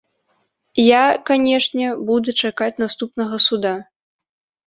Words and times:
Я, 0.83 1.01
канечне, 1.29 1.87
буду 2.09 2.29
чакаць 2.47 2.81
наступнага 2.85 3.35
суда. 3.47 3.77